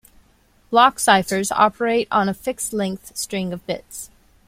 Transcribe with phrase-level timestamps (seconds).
[0.71, 4.09] Block ciphers operate on a fixed length string of bits.